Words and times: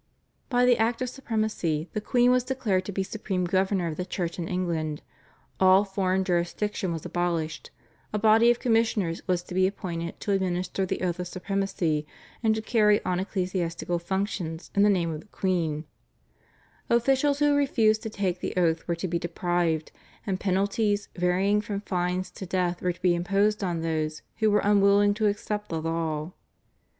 By 0.49 0.65
the 0.65 0.79
Act 0.79 1.03
of 1.03 1.09
Supremacy 1.09 1.87
the 1.93 2.01
queen 2.01 2.31
was 2.31 2.43
declared 2.43 2.85
to 2.85 2.91
be 2.91 3.03
supreme 3.03 3.45
governor 3.45 3.85
of 3.87 3.97
the 3.97 4.03
Church 4.03 4.39
in 4.39 4.47
England; 4.47 5.03
all 5.59 5.85
foreign 5.85 6.23
jurisdiction 6.23 6.91
was 6.91 7.05
abolished; 7.05 7.69
a 8.11 8.17
body 8.17 8.49
of 8.49 8.59
commissioners 8.59 9.21
was 9.27 9.43
to 9.43 9.53
be 9.53 9.67
appointed 9.67 10.19
to 10.21 10.31
administer 10.31 10.87
the 10.87 11.01
oath 11.03 11.19
of 11.19 11.27
supremacy 11.27 12.07
and 12.41 12.55
to 12.55 12.63
carry 12.63 12.99
on 13.05 13.19
ecclesiastical 13.19 13.99
functions 13.99 14.71
in 14.73 14.81
the 14.81 14.89
name 14.89 15.11
of 15.11 15.19
the 15.21 15.27
queen; 15.27 15.85
officials 16.89 17.37
who 17.37 17.53
refused 17.55 18.01
to 18.01 18.09
take 18.09 18.39
the 18.39 18.55
oath 18.57 18.87
were 18.87 18.95
to 18.95 19.07
be 19.07 19.19
deprived, 19.19 19.91
and 20.25 20.39
penalties 20.39 21.09
varying 21.15 21.61
from 21.61 21.79
fines 21.81 22.31
to 22.31 22.47
death 22.47 22.81
were 22.81 22.91
to 22.93 23.01
be 23.03 23.13
imposed 23.13 23.63
on 23.63 23.81
those 23.81 24.23
who 24.37 24.49
were 24.49 24.61
unwilling 24.61 25.13
to 25.13 25.27
accept 25.27 25.69
the 25.69 25.79
law. 25.79 26.33